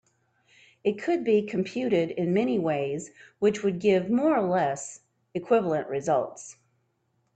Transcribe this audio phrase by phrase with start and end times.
[0.83, 5.01] It could be computed in many ways which would give more or less
[5.35, 6.57] equivalent results.